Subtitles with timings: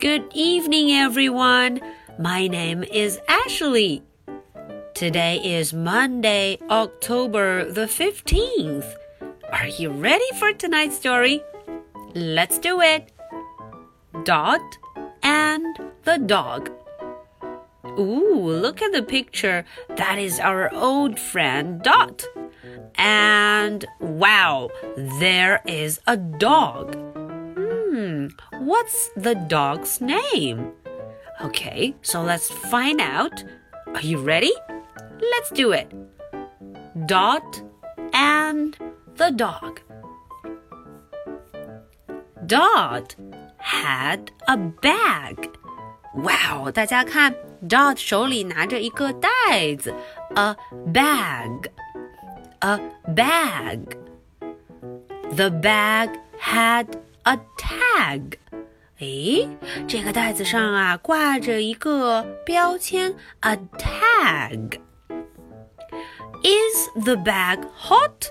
[0.00, 1.78] Good evening, everyone.
[2.18, 4.02] My name is Ashley.
[4.94, 8.94] Today is Monday, October the 15th.
[9.52, 11.42] Are you ready for tonight's story?
[12.14, 13.12] Let's do it.
[14.24, 14.78] Dot
[15.22, 15.66] and
[16.04, 16.70] the dog.
[17.84, 19.66] Ooh, look at the picture.
[19.96, 22.24] That is our old friend Dot.
[22.94, 27.09] And wow, there is a dog.
[28.69, 30.71] Hmm, what's the dog's name?
[31.41, 33.43] Okay, so let's find out.
[33.93, 34.53] Are you ready?
[35.19, 35.91] Let's do it.
[37.05, 37.61] Dot
[38.13, 38.75] and
[39.15, 39.81] the dog.
[42.45, 43.15] Dot
[43.57, 45.49] had a bag.
[46.13, 47.35] Wow，大家看，
[47.67, 49.93] Dot 手里拿着一个袋子，
[50.35, 50.55] a
[50.93, 52.79] bag，a
[53.13, 53.97] bag.
[55.35, 56.09] The bag
[56.39, 56.87] had
[57.23, 58.37] a tag.
[59.00, 59.48] 诶，
[59.88, 64.78] 这个袋子上啊挂着一个标签，a tag。
[66.42, 68.28] Is the bag hot？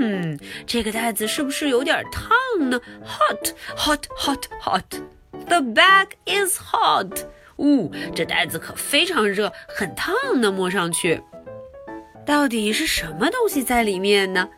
[0.00, 5.02] 嗯，这个袋子是不是有点烫呢？Hot, hot, hot, hot.
[5.46, 7.26] The bag is hot.
[7.56, 11.22] 呜、哦，这袋子可非常热，很烫呢，摸上去。
[12.24, 14.48] 到底是什么东西在里面呢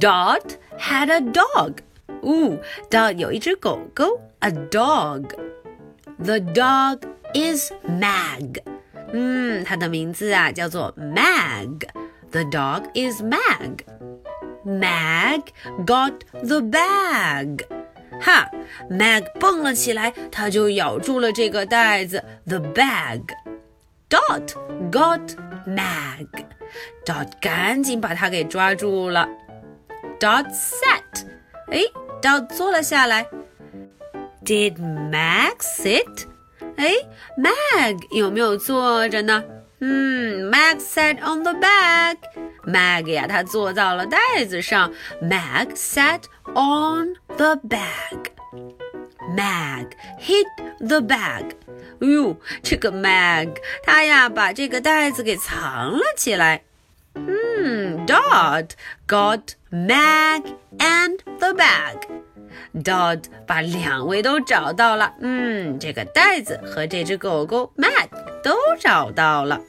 [0.00, 1.78] ？Dot had a dog.
[2.22, 2.58] 呜
[2.90, 5.33] ，Dot 有一只狗狗 ，a dog.
[6.19, 6.99] The dog
[7.33, 8.61] is Mag.
[9.11, 11.87] 嗯，它的名字啊叫做 Mag.
[12.31, 13.79] The dog is Mag.
[14.65, 15.43] Mag
[15.85, 17.65] got the bag.
[18.21, 18.49] 哈，
[18.89, 23.21] Mag 蹦了起来，它就咬住了这个袋子，the bag.
[24.09, 24.53] Dot
[24.91, 25.35] got
[25.67, 26.27] Mag.
[27.05, 29.27] Dot 赶紧把它给抓住了。
[30.19, 31.25] Dot sat.
[31.69, 31.81] 哎，
[32.21, 33.27] Dot 坐了下来。
[34.43, 36.25] Did Mag sit?
[36.75, 36.93] 哎，
[37.37, 39.43] Mag 有没有坐着呢？
[39.79, 42.17] 嗯，Mag sat on the bag.
[42.65, 44.91] Mag 呀，它坐到了袋子上。
[45.21, 46.21] Mag sat
[46.53, 48.31] on the bag.
[49.35, 50.45] Mag hid
[50.79, 51.51] the bag.
[51.99, 56.63] 哎呦，这个 Mag 它呀把这个袋子给藏了起来。
[57.15, 58.71] 嗯，Dot
[59.07, 60.43] got Mag
[60.79, 62.01] and the bag.
[62.84, 65.12] Dot 把两位都找到了。
[65.20, 68.08] 嗯，这个袋子和这只狗狗 Mag
[68.42, 69.60] 都找到了。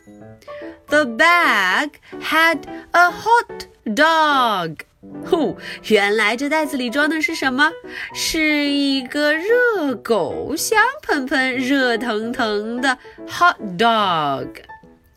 [0.87, 1.91] The bag
[2.21, 2.59] had
[2.91, 4.77] a hot dog.
[5.25, 5.57] 呼，
[5.87, 7.71] 原来这袋子里装的是什么？
[8.13, 12.97] 是一个热狗，香喷喷、热腾腾的
[13.27, 14.47] hot dog.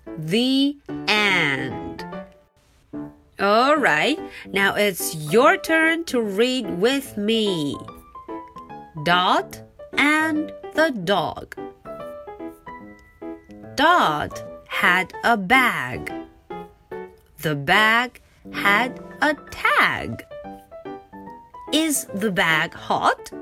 [0.05, 1.82] The end.
[3.43, 4.21] All right,
[4.53, 7.77] now it's your turn to read with me.
[9.03, 9.61] Dot
[9.95, 11.57] and the dog.
[13.75, 16.13] Dot had a bag.
[17.39, 18.21] The bag
[18.53, 20.25] had a tag.
[21.73, 23.33] Is the bag hot?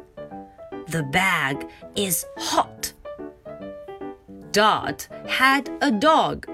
[0.89, 2.95] The bag is hot.
[4.51, 6.49] Dot had a dog.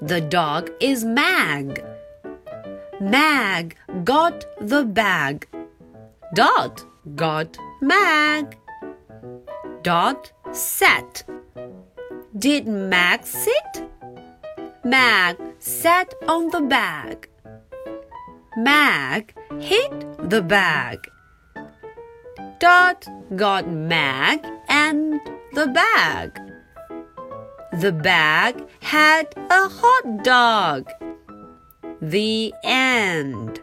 [0.00, 1.84] The dog is Mag.
[3.00, 5.46] Mag got the bag.
[6.34, 8.56] Dot got Mag.
[9.82, 11.22] Dot sat.
[12.36, 13.88] Did Mag sit?
[14.84, 17.28] Mag sat on the bag.
[18.56, 19.92] Mag hit
[20.28, 20.98] the bag.
[22.58, 25.20] Dot got Mag and
[25.52, 26.40] the bag.
[27.80, 30.90] The bag had a hot dog.
[32.00, 33.60] The end.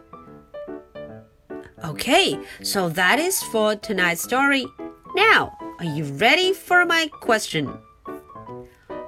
[1.84, 4.66] Okay, so that is for tonight's story.
[5.14, 7.68] Now, are you ready for my question?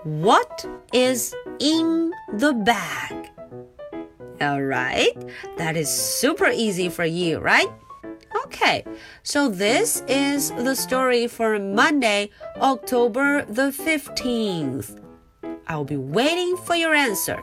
[0.04, 3.30] What is in the bag?
[4.40, 5.16] Alright,
[5.56, 7.68] that is super easy for you, right?
[8.44, 8.84] Okay,
[9.22, 15.02] so this is the story for Monday, October the 15th.
[15.66, 17.42] I'll be waiting for your answer.